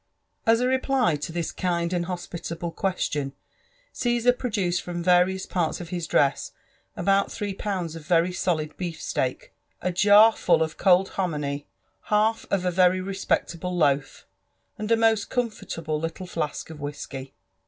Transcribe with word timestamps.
As 0.47 0.61
a 0.61 0.67
reply 0.67 1.15
to 1.17 1.31
this 1.31 1.51
kind 1.51 1.93
and 1.93 2.07
hospitable 2.07 2.71
question, 2.71 3.33
Caesar 3.93 4.33
produced 4.33 4.81
from 4.81 5.03
various 5.03 5.45
parts 5.45 5.79
of 5.79 5.89
his 5.89 6.07
dress 6.07 6.53
about 6.97 7.31
three 7.31 7.53
pounds 7.53 7.95
of 7.95 8.01
very 8.03 8.33
solid 8.33 8.75
beef 8.77 8.99
steak, 8.99 9.53
a 9.79 9.91
jar 9.91 10.31
full 10.33 10.63
of 10.63 10.75
cold 10.75 11.09
hominy, 11.09 11.67
half 12.05 12.47
of 12.49 12.65
a 12.65 12.71
very 12.71 12.99
respectable 12.99 13.77
loaf, 13.77 14.25
and 14.75 14.91
a 14.91 14.97
most 14.97 15.29
comfortable 15.29 15.99
little 15.99 16.25
flask 16.25 16.71
of 16.71 16.79
whisky. 16.79 17.35